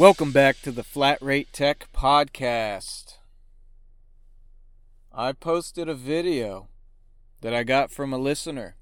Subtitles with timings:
[0.00, 3.18] Welcome back to the Flat Rate Tech Podcast.
[5.12, 6.68] I posted a video
[7.42, 8.76] that I got from a listener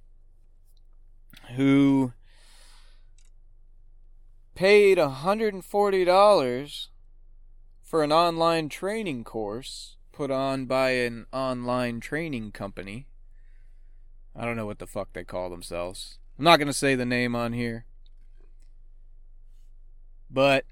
[1.56, 2.12] who
[4.54, 6.86] paid $140
[7.82, 13.08] for an online training course put on by an online training company.
[14.36, 16.20] I don't know what the fuck they call themselves.
[16.38, 17.86] I'm not going to say the name on here.
[20.30, 20.64] But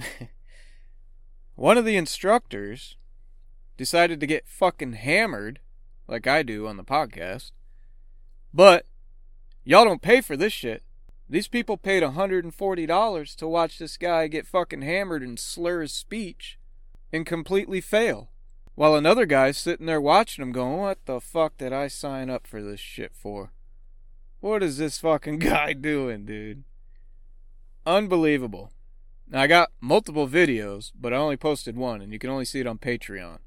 [1.54, 2.96] one of the instructors
[3.76, 5.60] decided to get fucking hammered
[6.06, 7.52] like I do on the podcast.
[8.52, 8.86] But
[9.64, 10.82] y'all don't pay for this shit.
[11.28, 16.58] These people paid $140 to watch this guy get fucking hammered and slur his speech
[17.12, 18.30] and completely fail.
[18.74, 22.46] While another guy's sitting there watching him going, What the fuck did I sign up
[22.46, 23.52] for this shit for?
[24.40, 26.64] What is this fucking guy doing, dude?
[27.86, 28.72] Unbelievable.
[29.30, 32.60] Now, I got multiple videos, but I only posted one, and you can only see
[32.60, 33.38] it on Patreon.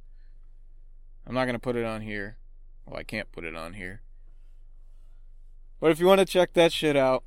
[1.27, 2.37] I'm not going to put it on here.
[2.85, 4.01] Well, I can't put it on here.
[5.81, 7.23] But if you want to check that shit out,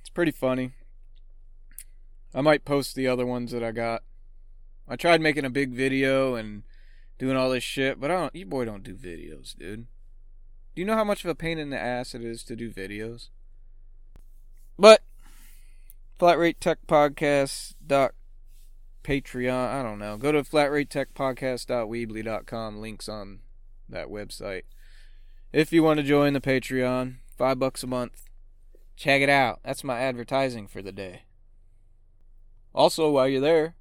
[0.00, 0.72] it's pretty funny.
[2.32, 4.02] I might post the other ones that I got.
[4.88, 6.62] I tried making a big video and
[7.18, 8.34] doing all this shit, but I don't.
[8.34, 9.86] You boy don't do videos, dude.
[10.74, 12.72] Do you know how much of a pain in the ass it is to do
[12.72, 13.28] videos?
[14.78, 15.02] But
[16.20, 18.12] Flat Rate Tech Podcast dot
[19.02, 19.70] Patreon.
[19.70, 20.18] I don't know.
[20.18, 22.78] Go to flatratetechpodcast.weebly.com.
[22.78, 23.38] Links on
[23.88, 24.64] that website.
[25.50, 28.28] If you want to join the Patreon, five bucks a month.
[28.96, 29.60] Check it out.
[29.64, 31.22] That's my advertising for the day.
[32.74, 33.76] Also, while you're there,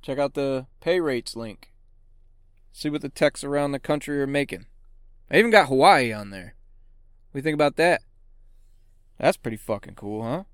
[0.00, 1.72] check out the pay rates link.
[2.70, 4.66] See what the techs around the country are making.
[5.28, 6.54] I even got Hawaii on there.
[7.34, 8.02] You think about that?
[9.18, 10.44] That's pretty fucking cool, huh?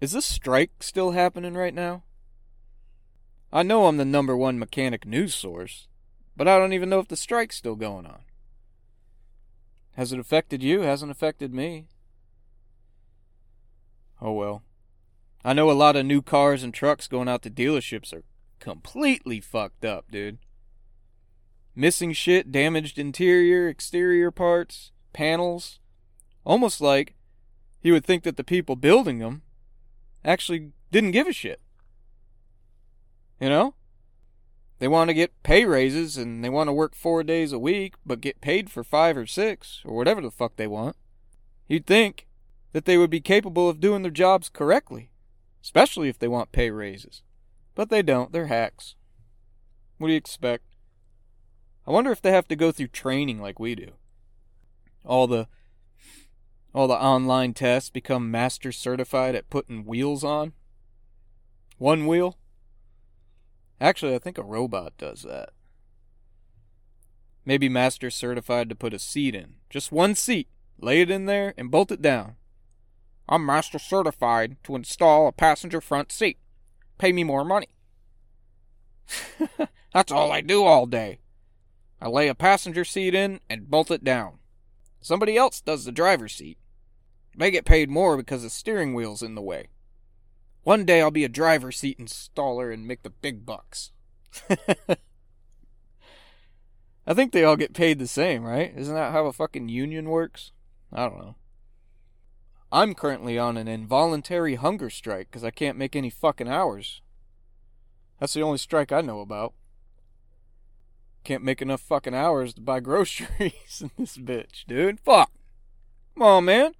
[0.00, 2.04] Is this strike still happening right now?
[3.52, 5.88] I know I'm the number one mechanic news source,
[6.36, 8.20] but I don't even know if the strike's still going on.
[9.96, 10.82] Has it affected you?
[10.82, 11.88] Hasn't affected me.
[14.20, 14.62] Oh well.
[15.44, 18.22] I know a lot of new cars and trucks going out to dealerships are
[18.60, 20.38] completely fucked up, dude.
[21.74, 25.80] Missing shit, damaged interior, exterior parts, panels.
[26.44, 27.14] Almost like
[27.82, 29.42] you would think that the people building them
[30.28, 31.60] actually didn't give a shit.
[33.40, 33.74] You know?
[34.78, 37.94] They want to get pay raises and they want to work four days a week,
[38.06, 40.96] but get paid for five or six, or whatever the fuck they want.
[41.66, 42.28] You'd think
[42.72, 45.10] that they would be capable of doing their jobs correctly,
[45.62, 47.22] especially if they want pay raises.
[47.74, 48.94] But they don't, they're hacks.
[49.96, 50.64] What do you expect?
[51.86, 53.92] I wonder if they have to go through training like we do.
[55.04, 55.48] All the
[56.74, 60.52] all the online tests become master certified at putting wheels on.
[61.78, 62.36] One wheel?
[63.80, 65.50] Actually, I think a robot does that.
[67.44, 69.54] Maybe master certified to put a seat in.
[69.70, 70.48] Just one seat.
[70.80, 72.36] Lay it in there and bolt it down.
[73.28, 76.38] I'm master certified to install a passenger front seat.
[76.98, 77.68] Pay me more money.
[79.94, 81.20] That's all I do all day.
[82.00, 84.38] I lay a passenger seat in and bolt it down.
[85.00, 86.58] Somebody else does the driver's seat.
[87.36, 89.68] They get paid more because the steering wheel's in the way.
[90.64, 93.92] One day I'll be a driver's seat installer and make the big bucks.
[97.06, 98.72] I think they all get paid the same, right?
[98.76, 100.52] Isn't that how a fucking union works?
[100.92, 101.36] I don't know.
[102.70, 107.00] I'm currently on an involuntary hunger strike because I can't make any fucking hours.
[108.20, 109.54] That's the only strike I know about.
[111.24, 115.00] Can't make enough fucking hours to buy groceries in this bitch, dude.
[115.00, 115.30] Fuck.
[116.14, 116.72] Come on, man.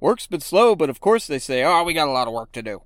[0.00, 2.52] Work's been slow, but of course they say, oh, we got a lot of work
[2.52, 2.82] to do.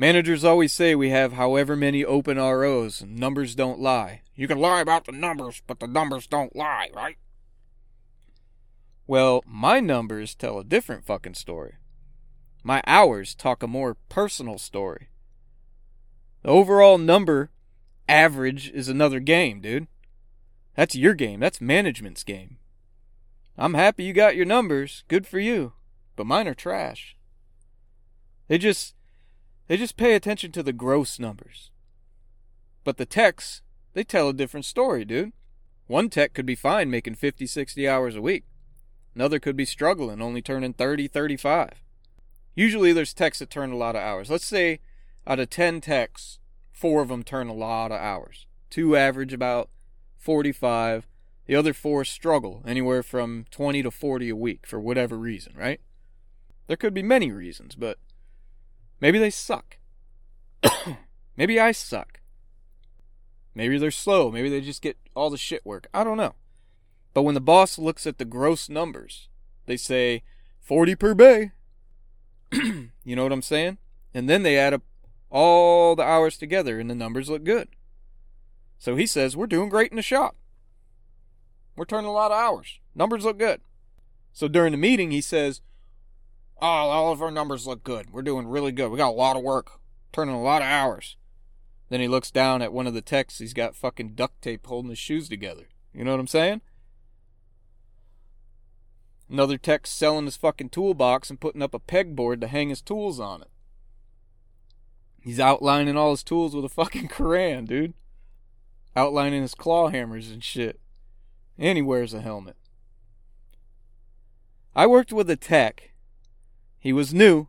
[0.00, 4.22] Managers always say we have however many open ROs, numbers don't lie.
[4.36, 7.16] You can lie about the numbers, but the numbers don't lie, right?
[9.08, 11.74] Well, my numbers tell a different fucking story.
[12.62, 15.08] My hours talk a more personal story.
[16.42, 17.50] The overall number
[18.08, 19.86] average is another game, dude.
[20.74, 21.40] That's your game.
[21.40, 22.58] That's management's game.
[23.56, 25.04] I'm happy you got your numbers.
[25.08, 25.72] Good for you.
[26.16, 27.16] But mine are trash.
[28.46, 28.94] They just
[29.66, 31.70] they just pay attention to the gross numbers.
[32.84, 33.62] But the techs,
[33.92, 35.32] they tell a different story, dude.
[35.86, 38.44] One tech could be fine making 50, 60 hours a week.
[39.14, 41.82] Another could be struggling, only turning 30, 35.
[42.54, 44.30] Usually there's techs that turn a lot of hours.
[44.30, 44.80] Let's say
[45.26, 46.38] out of 10 techs,
[46.78, 48.46] four of them turn a lot of hours.
[48.70, 49.68] Two average about
[50.16, 51.08] 45.
[51.46, 55.80] The other four struggle anywhere from 20 to 40 a week for whatever reason, right?
[56.68, 57.98] There could be many reasons, but
[59.00, 59.78] maybe they suck.
[61.36, 62.20] maybe I suck.
[63.54, 64.30] Maybe they're slow.
[64.30, 65.88] Maybe they just get all the shit work.
[65.92, 66.34] I don't know.
[67.12, 69.28] But when the boss looks at the gross numbers,
[69.66, 70.22] they say
[70.60, 71.50] 40 per bay.
[72.52, 73.78] you know what I'm saying?
[74.14, 74.82] And then they add up
[75.30, 77.68] all the hours together and the numbers look good.
[78.78, 80.36] So he says, We're doing great in the shop.
[81.76, 82.80] We're turning a lot of hours.
[82.94, 83.60] Numbers look good.
[84.32, 85.60] So during the meeting, he says,
[86.60, 88.10] Oh, all of our numbers look good.
[88.10, 88.90] We're doing really good.
[88.90, 89.80] We got a lot of work,
[90.12, 91.16] turning a lot of hours.
[91.88, 93.38] Then he looks down at one of the techs.
[93.38, 95.68] He's got fucking duct tape holding his shoes together.
[95.94, 96.60] You know what I'm saying?
[99.30, 103.20] Another tech selling his fucking toolbox and putting up a pegboard to hang his tools
[103.20, 103.48] on it.
[105.20, 107.94] He's outlining all his tools with a fucking crayon, dude.
[108.96, 110.80] Outlining his claw hammers and shit.
[111.58, 112.56] And he wears a helmet.
[114.74, 115.90] I worked with a tech.
[116.78, 117.48] He was new.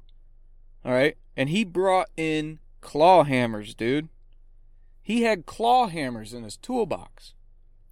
[0.86, 1.18] Alright?
[1.38, 4.10] And he brought in claw hammers, dude.
[5.02, 7.34] He had claw hammers in his toolbox.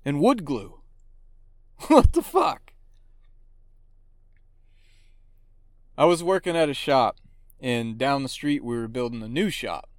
[0.04, 0.80] And wood glue.
[1.88, 2.74] what the fuck?
[5.98, 7.18] I was working at a shop,
[7.60, 9.90] and down the street we were building a new shop.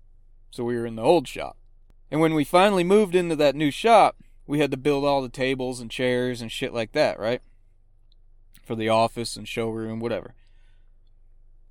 [0.51, 1.57] So we were in the old shop.
[2.11, 4.17] And when we finally moved into that new shop,
[4.47, 7.43] we had to build all the tables and chairs and shit like that, right?
[8.63, 10.35] For the office and showroom, whatever.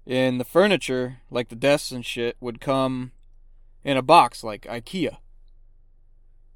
[0.06, 3.12] And the furniture, like the desks and shit, would come
[3.84, 5.18] in a box like IKEA.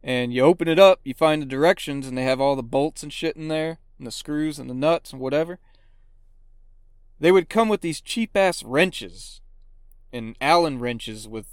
[0.04, 3.04] And you open it up, you find the directions, and they have all the bolts
[3.04, 5.60] and shit in there, and the screws and the nuts and whatever.
[7.22, 9.42] They would come with these cheap ass wrenches
[10.12, 11.46] and Allen wrenches with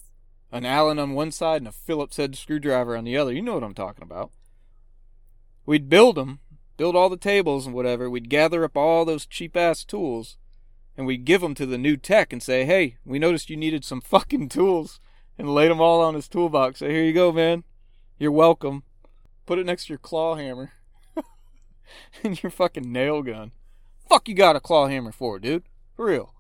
[0.51, 3.35] an Allen on one side and a Phillips head screwdriver on the other.
[3.35, 4.31] You know what I'm talking about.
[5.67, 6.41] We'd build them,
[6.79, 8.09] build all the tables and whatever.
[8.09, 10.39] We'd gather up all those cheap ass tools
[10.97, 13.85] and we'd give them to the new tech and say, hey, we noticed you needed
[13.85, 15.01] some fucking tools
[15.37, 16.79] and laid them all on his toolbox.
[16.79, 17.63] Say, here you go, man.
[18.19, 18.85] You're welcome.
[19.45, 20.73] Put it next to your claw hammer
[22.25, 23.53] and your fucking nail gun.
[24.09, 25.65] Fuck you got a claw hammer for, dude?
[25.95, 26.33] For real.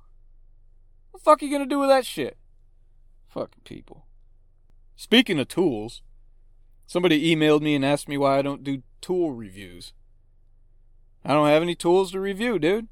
[1.11, 2.39] What the fuck are you gonna do with that shit?
[3.29, 4.07] Fucking people.
[4.97, 6.01] Speaking of tools,
[6.87, 9.93] somebody emailed me and asked me why I don't do tool reviews.
[11.25, 12.89] I don't have any tools to review, dude.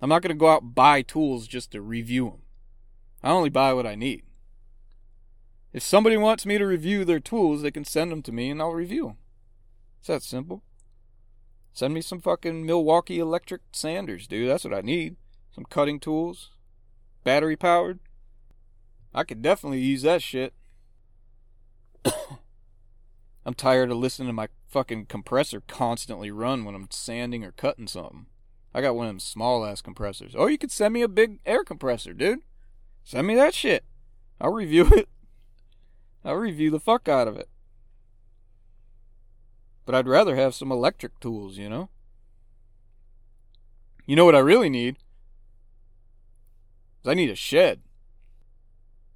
[0.00, 2.42] I'm not gonna go out and buy tools just to review them.
[3.22, 4.24] I only buy what I need.
[5.72, 8.60] If somebody wants me to review their tools, they can send them to me and
[8.60, 9.16] I'll review them.
[10.00, 10.64] It's that simple.
[11.72, 14.50] Send me some fucking Milwaukee electric sanders, dude.
[14.50, 15.16] That's what I need.
[15.54, 16.50] Some cutting tools.
[17.24, 17.98] Battery powered.
[19.14, 20.52] I could definitely use that shit.
[22.04, 27.86] I'm tired of listening to my fucking compressor constantly run when I'm sanding or cutting
[27.86, 28.26] something.
[28.74, 30.34] I got one of them small ass compressors.
[30.34, 32.40] Or you could send me a big air compressor, dude.
[33.04, 33.84] Send me that shit.
[34.40, 35.08] I'll review it.
[36.24, 37.48] I'll review the fuck out of it.
[39.84, 41.88] But I'd rather have some electric tools, you know?
[44.06, 44.96] You know what I really need?
[47.04, 47.80] I need a shed.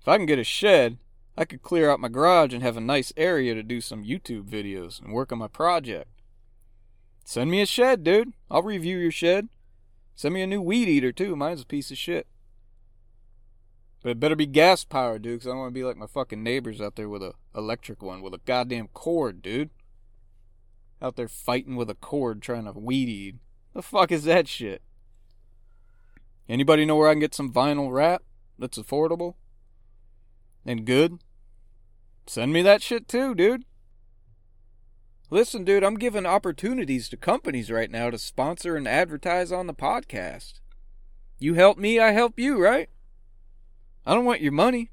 [0.01, 0.99] If I can get a shed,
[1.37, 4.49] I could clear out my garage and have a nice area to do some YouTube
[4.49, 6.09] videos and work on my project.
[7.25, 8.33] Send me a shed, dude.
[8.51, 9.49] I'll review your shed.
[10.15, 11.37] Send me a new weed eater, too.
[11.37, 12.27] Mine's a piece of shit.
[14.03, 16.07] But it better be gas powered, dude, because I don't want to be like my
[16.07, 19.71] fucking neighbors out there with a electric one with a goddamn cord, dude
[21.01, 23.37] out there fighting with a cord trying to weed eat.
[23.75, 24.83] The fuck is that shit?
[26.49, 28.23] Anybody know where I can get some vinyl wrap
[28.59, 29.35] that's affordable
[30.65, 31.19] and good?
[32.27, 33.65] Send me that shit too, dude.
[35.29, 39.75] Listen, dude, I'm giving opportunities to companies right now to sponsor and advertise on the
[39.75, 40.61] podcast.
[41.39, 42.89] You help me, I help you, right?
[44.07, 44.91] I don't want your money.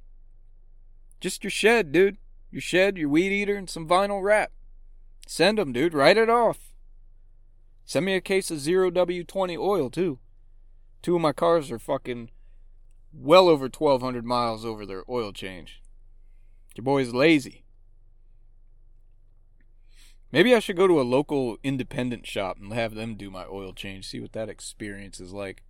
[1.22, 2.18] Just your shed, dude.
[2.52, 4.52] Your shed, your weed eater, and some vinyl wrap.
[5.28, 5.94] Send them, dude.
[5.94, 6.74] Write it off.
[7.86, 10.20] Send me a case of zero W20 oil, too.
[11.02, 12.30] Two of my cars are fucking
[13.14, 15.82] well over 1,200 miles over their oil change.
[16.76, 17.64] Your boy's lazy.
[20.32, 23.72] Maybe I should go to a local independent shop and have them do my oil
[23.72, 25.62] change, see what that experience is like.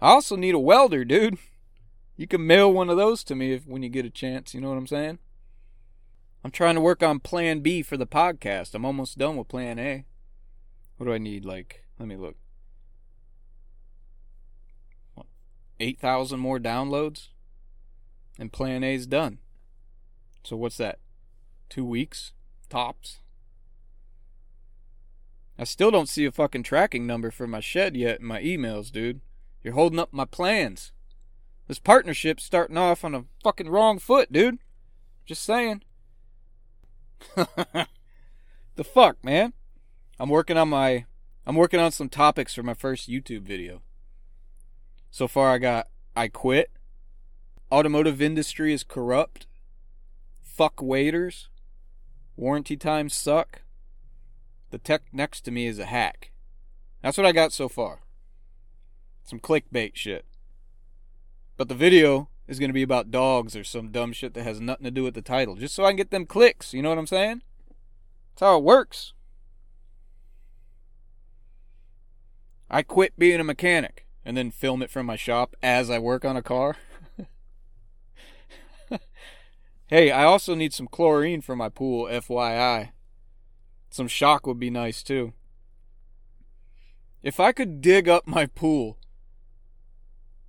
[0.00, 1.36] I also need a welder, dude.
[2.16, 4.60] You can mail one of those to me if, when you get a chance, you
[4.62, 5.18] know what I'm saying?
[6.44, 8.74] I'm trying to work on plan B for the podcast.
[8.74, 10.04] I'm almost done with plan A.
[10.96, 11.44] What do I need?
[11.44, 12.36] Like, let me look.
[15.80, 17.28] 8,000 more downloads?
[18.38, 19.38] And plan A's done.
[20.44, 20.98] So what's that?
[21.68, 22.32] Two weeks?
[22.68, 23.18] Tops?
[25.58, 28.92] I still don't see a fucking tracking number for my shed yet in my emails,
[28.92, 29.20] dude.
[29.62, 30.92] You're holding up my plans.
[31.66, 34.58] This partnership's starting off on a fucking wrong foot, dude.
[35.26, 35.82] Just saying.
[37.34, 39.52] the fuck, man?
[40.18, 41.06] I'm working on my
[41.46, 43.82] I'm working on some topics for my first YouTube video.
[45.10, 46.70] So far I got I quit.
[47.70, 49.46] Automotive industry is corrupt.
[50.42, 51.48] Fuck waiters.
[52.36, 53.62] Warranty times suck.
[54.70, 56.32] The tech next to me is a hack.
[57.02, 58.00] That's what I got so far.
[59.24, 60.24] Some clickbait shit.
[61.56, 64.60] But the video is going to be about dogs or some dumb shit that has
[64.60, 65.54] nothing to do with the title.
[65.54, 66.72] Just so I can get them clicks.
[66.72, 67.42] You know what I'm saying?
[68.34, 69.12] That's how it works.
[72.70, 76.24] I quit being a mechanic and then film it from my shop as I work
[76.24, 76.76] on a car.
[79.86, 82.90] hey, I also need some chlorine for my pool, FYI.
[83.90, 85.32] Some shock would be nice too.
[87.22, 88.98] If I could dig up my pool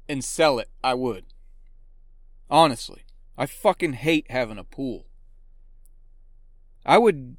[0.08, 1.26] and sell it, I would.
[2.50, 3.04] Honestly,
[3.38, 5.06] I fucking hate having a pool.
[6.86, 7.38] I would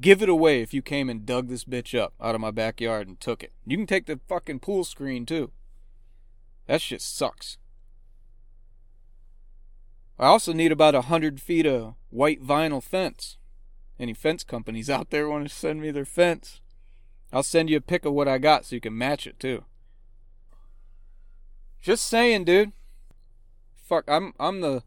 [0.00, 3.08] give it away if you came and dug this bitch up out of my backyard
[3.08, 3.52] and took it.
[3.66, 5.50] You can take the fucking pool screen too.
[6.66, 7.58] That shit sucks.
[10.18, 13.38] I also need about a hundred feet of white vinyl fence.
[13.98, 16.60] Any fence companies out there want to send me their fence?
[17.32, 19.64] I'll send you a pic of what I got so you can match it too.
[21.80, 22.72] Just saying, dude.
[23.90, 24.84] Fuck, I'm I'm the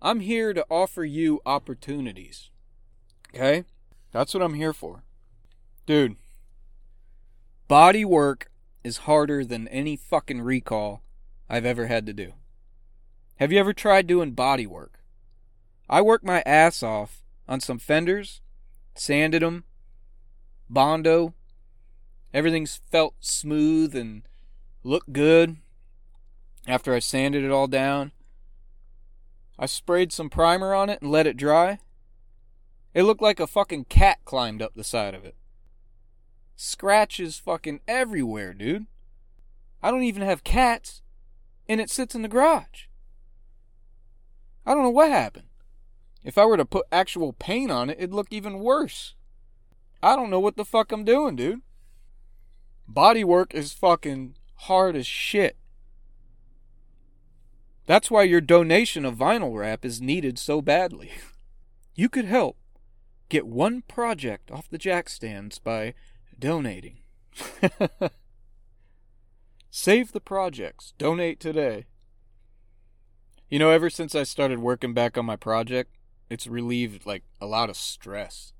[0.00, 2.50] I'm here to offer you opportunities.
[3.34, 3.64] Okay?
[4.12, 5.02] That's what I'm here for.
[5.84, 6.14] Dude.
[7.66, 8.48] Body work
[8.84, 11.02] is harder than any fucking recall
[11.48, 12.34] I've ever had to do.
[13.40, 15.00] Have you ever tried doing body work?
[15.88, 18.42] I worked my ass off on some fenders,
[18.94, 19.64] sanded them,
[20.68, 21.34] bondo.
[22.32, 24.22] Everything's felt smooth and
[24.84, 25.56] looked good
[26.68, 28.12] after I sanded it all down.
[29.62, 31.80] I sprayed some primer on it and let it dry.
[32.94, 35.36] It looked like a fucking cat climbed up the side of it.
[36.56, 38.86] Scratches fucking everywhere, dude.
[39.82, 41.02] I don't even have cats,
[41.68, 42.86] and it sits in the garage.
[44.64, 45.48] I don't know what happened.
[46.24, 49.14] If I were to put actual paint on it, it'd look even worse.
[50.02, 51.60] I don't know what the fuck I'm doing, dude.
[52.88, 55.58] Body work is fucking hard as shit.
[57.90, 61.10] That's why your donation of vinyl wrap is needed so badly.
[61.96, 62.56] You could help
[63.28, 65.94] get one project off the jack stands by
[66.38, 66.98] donating.
[69.70, 70.94] Save the projects.
[70.98, 71.86] Donate today.
[73.48, 75.96] You know, ever since I started working back on my project,
[76.30, 78.52] it's relieved like a lot of stress.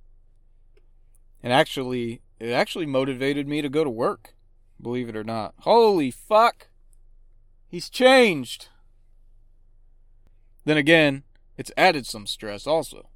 [1.40, 4.34] And actually, it actually motivated me to go to work.
[4.82, 5.54] Believe it or not.
[5.60, 6.66] Holy fuck!
[7.68, 8.68] He's changed!
[10.64, 11.25] Then again,
[11.57, 13.09] it's added some stress also.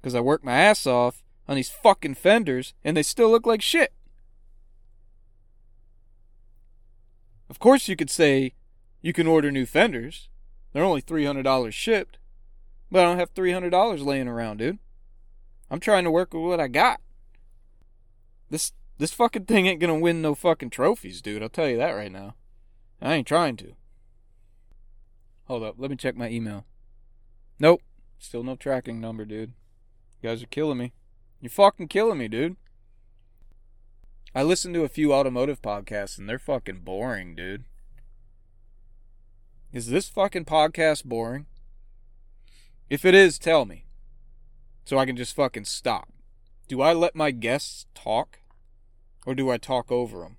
[0.00, 3.62] Because I work my ass off on these fucking fenders and they still look like
[3.62, 3.92] shit.
[7.48, 8.54] Of course, you could say
[9.00, 10.28] you can order new fenders.
[10.72, 12.18] They're only $300 shipped.
[12.90, 14.78] But I don't have $300 laying around, dude.
[15.70, 17.00] I'm trying to work with what I got.
[18.50, 21.42] This this fucking thing ain't gonna win no fucking trophies, dude.
[21.42, 22.36] I'll tell you that right now.
[23.02, 23.74] I ain't trying to.
[25.46, 26.64] Hold up, let me check my email.
[27.58, 27.82] Nope.
[28.18, 29.52] Still no tracking number, dude.
[30.22, 30.92] You guys are killing me.
[31.40, 32.56] You're fucking killing me, dude.
[34.34, 37.64] I listened to a few automotive podcasts and they're fucking boring, dude.
[39.72, 41.46] Is this fucking podcast boring?
[42.88, 43.86] If it is, tell me.
[44.84, 46.08] So I can just fucking stop.
[46.68, 48.40] Do I let my guests talk?
[49.26, 50.36] Or do I talk over them?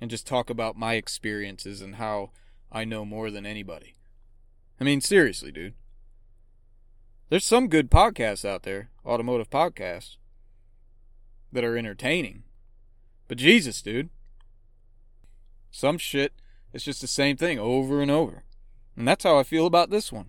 [0.00, 2.30] And just talk about my experiences and how
[2.76, 3.94] I know more than anybody.
[4.78, 5.72] I mean, seriously, dude.
[7.30, 10.18] There's some good podcasts out there, automotive podcasts,
[11.50, 12.42] that are entertaining.
[13.28, 14.10] But Jesus, dude.
[15.70, 16.34] Some shit
[16.74, 18.44] is just the same thing over and over.
[18.94, 20.28] And that's how I feel about this one.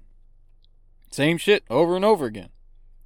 [1.11, 2.51] Same shit over and over again.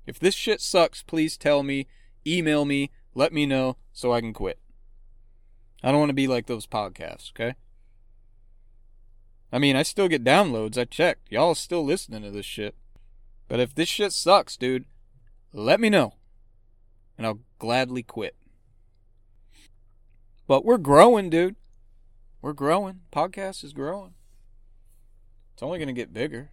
[0.06, 1.88] If this shit sucks, please tell me,
[2.28, 4.60] email me, let me know so I can quit.
[5.82, 7.56] I don't want to be like those podcasts, okay?
[9.52, 10.78] I mean, I still get downloads.
[10.78, 11.32] I checked.
[11.32, 12.76] Y'all still listening to this shit.
[13.48, 14.86] But if this shit sucks, dude,
[15.52, 16.14] let me know.
[17.18, 18.36] And I'll gladly quit.
[20.48, 21.58] But we're growing, dude.
[22.42, 23.02] We're growing.
[23.12, 24.14] Podcast is growing.
[25.54, 26.52] It's only going to get bigger.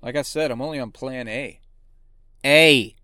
[0.00, 1.60] Like I said, I'm only on plan A.
[2.44, 2.96] A.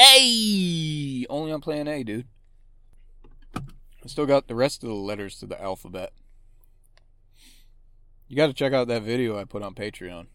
[0.00, 1.26] A.
[1.28, 2.26] Only on plan A, dude.
[3.54, 6.12] I still got the rest of the letters to the alphabet.
[8.32, 10.28] You got to check out that video I put on Patreon.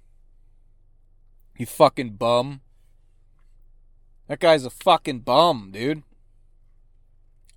[1.57, 2.61] You fucking bum.
[4.27, 6.03] That guy's a fucking bum, dude.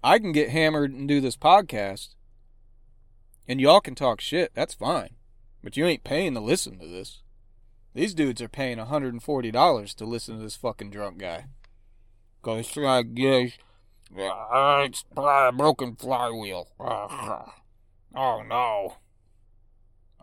[0.03, 2.15] I can get hammered and do this podcast,
[3.47, 4.51] and y'all can talk shit.
[4.55, 5.11] That's fine.
[5.63, 7.21] But you ain't paying to listen to this.
[7.93, 11.49] These dudes are paying $140 to listen to this fucking drunk guy.
[12.41, 13.59] Cause I guess
[14.19, 16.69] uh, it's a broken flywheel.
[18.13, 18.95] Oh no.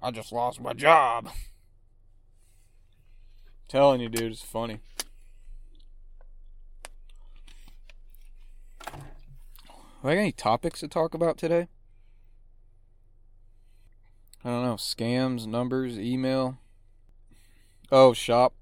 [0.07, 1.27] I just lost my job.
[3.67, 4.79] Telling you, dude, it's funny.
[8.85, 9.01] Have
[10.05, 11.67] I got any topics to talk about today?
[14.45, 14.75] I don't know.
[14.75, 16.57] Scams, numbers, email.
[17.91, 18.53] Oh, shop.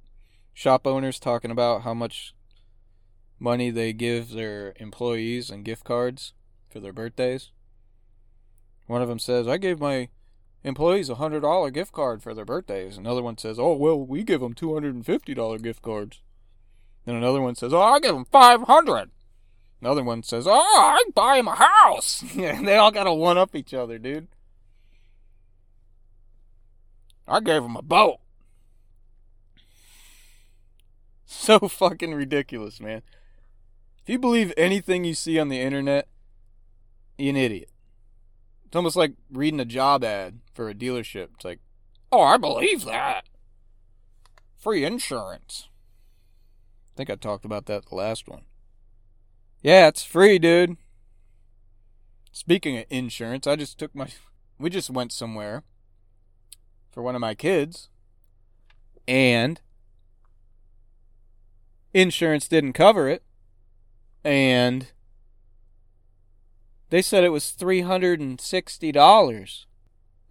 [0.51, 2.33] Shop owners talking about how much
[3.37, 6.33] money they give their employees and gift cards
[6.71, 7.51] for their birthdays.
[8.87, 10.09] One of them says, I gave my
[10.65, 12.97] employees a hundred dollar gift card for their birthdays.
[12.97, 16.21] Another one says, "Oh well, we give them two hundred and fifty dollar gift cards."
[17.05, 19.11] Then another one says, "Oh, I give them five hundred.
[19.79, 23.73] Another one says, "Oh, I buy him a house." they all gotta one up each
[23.73, 24.27] other, dude.
[27.27, 28.17] I gave him a boat.
[31.27, 33.01] So fucking ridiculous, man.
[34.01, 36.07] If you believe anything you see on the internet,
[37.17, 37.69] you're an idiot.
[38.75, 41.29] It's almost like reading a job ad for a dealership.
[41.35, 41.59] It's like,
[42.11, 43.23] oh, I believe that.
[44.57, 45.69] Free insurance.
[46.89, 48.41] I think I talked about that the last one.
[49.61, 50.75] Yeah, it's free, dude.
[52.33, 54.09] Speaking of insurance, I just took my.
[54.59, 55.63] We just went somewhere
[56.91, 57.87] for one of my kids,
[59.07, 59.61] and
[61.93, 63.23] insurance didn't cover it,
[64.25, 64.87] and
[66.95, 69.65] they said it was $360.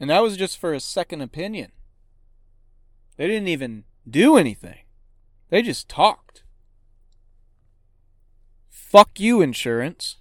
[0.01, 1.73] And that was just for a second opinion.
[3.19, 4.79] They didn't even do anything,
[5.51, 6.43] they just talked.
[8.71, 10.17] Fuck you, insurance.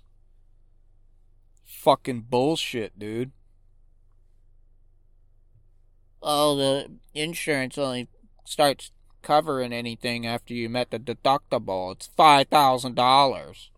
[1.64, 3.32] Fucking bullshit, dude.
[6.22, 8.10] Oh, the insurance only
[8.44, 11.94] starts covering anything after you met the deductible.
[11.94, 13.70] It's $5,000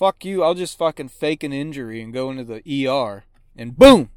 [0.00, 3.24] fuck you, I'll just fucking fake an injury and go into the ER.
[3.54, 4.08] And boom!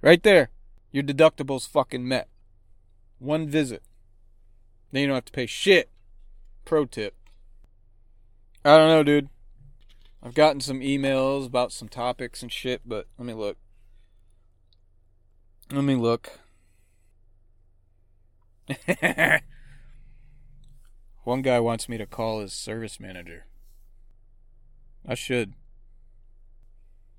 [0.00, 0.50] Right there.
[0.92, 2.28] Your deductible's fucking met.
[3.18, 3.82] One visit.
[4.92, 5.90] Then you don't have to pay shit.
[6.64, 7.16] Pro tip.
[8.64, 9.28] I don't know, dude.
[10.22, 13.56] I've gotten some emails about some topics and shit, but let me look.
[15.72, 16.38] Let me look.
[21.24, 23.46] One guy wants me to call his service manager.
[25.06, 25.54] I should.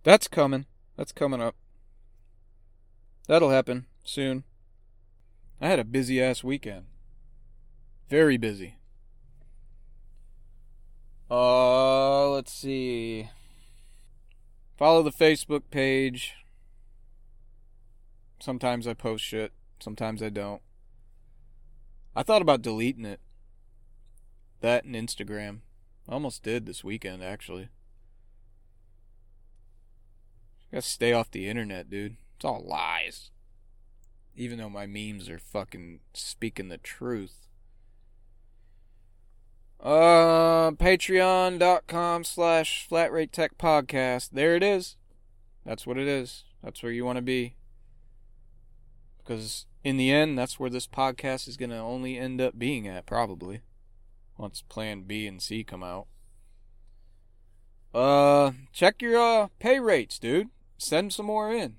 [0.03, 0.65] That's coming.
[0.97, 1.55] That's coming up.
[3.27, 4.43] That'll happen soon.
[5.59, 6.85] I had a busy ass weekend.
[8.09, 8.75] Very busy.
[11.29, 13.29] Uh, let's see.
[14.77, 16.35] Follow the Facebook page.
[18.39, 20.61] Sometimes I post shit, sometimes I don't.
[22.15, 23.19] I thought about deleting it.
[24.61, 25.61] That and Instagram.
[26.07, 27.69] I Almost did this weekend, actually.
[30.71, 32.17] Gotta stay off the internet, dude.
[32.35, 33.31] It's all lies.
[34.35, 37.47] Even though my memes are fucking speaking the truth.
[39.79, 44.31] Uh, patreon.com slash flatrate tech podcast.
[44.31, 44.97] There it is.
[45.65, 46.43] That's what it is.
[46.63, 47.55] That's where you want to be.
[49.17, 52.87] Because in the end, that's where this podcast is going to only end up being
[52.87, 53.61] at, probably
[54.37, 56.07] once plan B and C come out.
[57.93, 60.49] Uh, check your uh pay rates, dude.
[60.77, 61.75] Send some more in.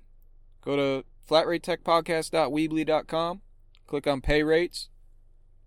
[0.61, 3.41] Go to flatratetechpodcast.weebly.com.
[3.85, 4.89] Click on pay rates.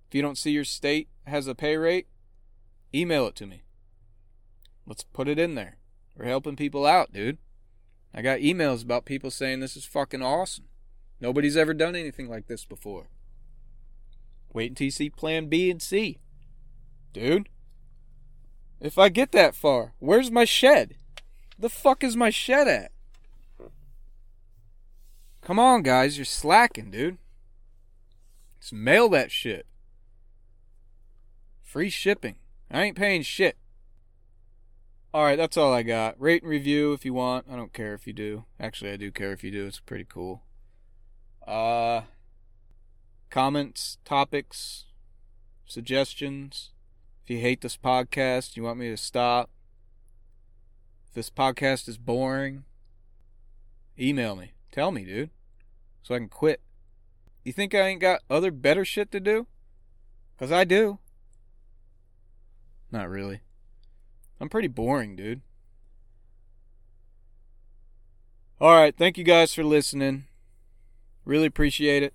[0.09, 2.09] If you don't see your state has a pay rate,
[2.95, 3.63] email it to me.
[4.87, 5.77] Let's put it in there.
[6.17, 7.39] We're helping people out, dude.
[8.13, 10.65] I got emails about people saying this is fucking awesome.
[11.21, 13.09] Nobody's ever done anything like this before.
[14.53, 16.19] Wait until you see plan B and C.
[17.13, 17.49] Dude,
[18.81, 20.97] if I get that far, where's my shed?
[21.59, 22.93] The fuck is my shed at?
[25.51, 27.19] Come on, guys, you're slacking, dude.
[28.61, 29.67] Just mail that shit.
[31.61, 32.37] Free shipping.
[32.71, 33.57] I ain't paying shit.
[35.13, 36.15] Alright, that's all I got.
[36.21, 37.47] Rate and review if you want.
[37.51, 38.45] I don't care if you do.
[38.61, 39.67] Actually, I do care if you do.
[39.67, 40.43] It's pretty cool.
[41.45, 42.03] Uh,
[43.29, 44.85] comments, topics,
[45.67, 46.71] suggestions.
[47.25, 49.51] If you hate this podcast, you want me to stop,
[51.09, 52.63] If this podcast is boring,
[53.99, 54.53] email me.
[54.71, 55.31] Tell me, dude.
[56.03, 56.61] So I can quit.
[57.45, 59.47] You think I ain't got other better shit to do?
[60.37, 60.99] Because I do.
[62.91, 63.41] Not really.
[64.41, 65.43] I'm pretty boring, dude.
[68.61, 70.25] Alright, thank you guys for listening.
[71.25, 72.15] Really appreciate it.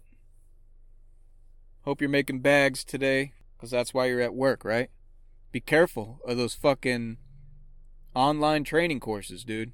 [1.81, 4.89] Hope you're making bags today, because that's why you're at work, right?
[5.51, 7.17] Be careful of those fucking
[8.15, 9.71] online training courses, dude.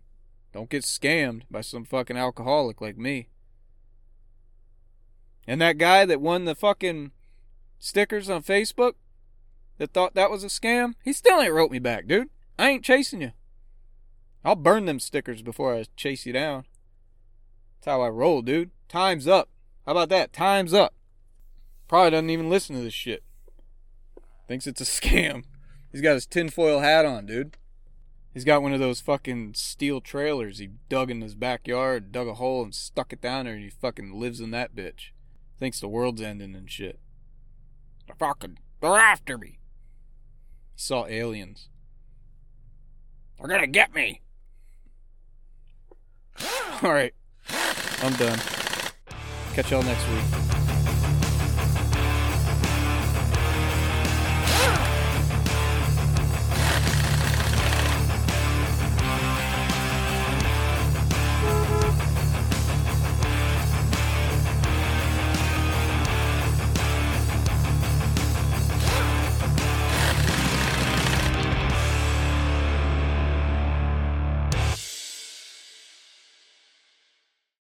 [0.54, 3.30] Don't get scammed by some fucking alcoholic like me.
[5.48, 7.12] And that guy that won the fucking
[7.80, 8.94] stickers on Facebook
[9.78, 12.30] that thought that was a scam, he still ain't wrote me back, dude.
[12.60, 13.32] I ain't chasing you.
[14.44, 16.66] I'll burn them stickers before I chase you down.
[17.80, 18.72] That's how I roll, dude.
[18.88, 19.50] Time's up.
[19.86, 20.34] How about that?
[20.34, 20.94] Time's up.
[21.88, 23.24] Probably doesn't even listen to this shit.
[24.48, 25.44] Thinks it's a scam.
[25.92, 27.58] He's got his tinfoil hat on, dude.
[28.34, 32.36] He's got one of those fucking steel trailers he dug in his backyard, dug a
[32.36, 35.10] hole and stuck it down there, and he fucking lives in that bitch.
[35.62, 37.00] Thinks the world's ending and shit.
[38.08, 39.60] They're fucking, they're after me.
[40.74, 41.70] He saw aliens.
[43.38, 44.22] They're gonna get me.
[46.84, 47.14] Alright.
[48.02, 48.40] I'm done.
[49.54, 50.61] Catch y'all next week.